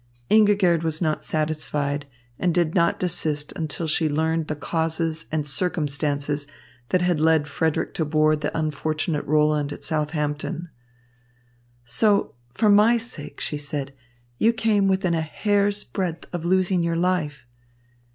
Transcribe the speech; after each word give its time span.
Ingigerd 0.31 0.81
was 0.81 0.99
not 0.99 1.23
satisfied, 1.23 2.07
and 2.39 2.55
did 2.55 2.73
not 2.73 2.97
desist 2.99 3.53
until 3.55 3.85
she 3.85 4.09
learned 4.09 4.47
the 4.47 4.55
causes 4.55 5.27
and 5.31 5.45
circumstances 5.47 6.47
that 6.89 7.03
had 7.03 7.19
led 7.19 7.47
Frederick 7.47 7.93
to 7.93 8.03
board 8.03 8.41
the 8.41 8.57
unfortunate 8.57 9.23
Roland 9.27 9.71
at 9.71 9.83
Southampton. 9.83 10.69
"So 11.85 12.33
for 12.51 12.67
my 12.67 12.97
sake," 12.97 13.39
she 13.39 13.59
said, 13.59 13.93
"you 14.39 14.53
came 14.53 14.87
within 14.87 15.13
a 15.13 15.21
hair's 15.21 15.83
breadth 15.83 16.25
of 16.33 16.45
losing 16.45 16.81
your 16.81 16.97
life. 16.97 17.45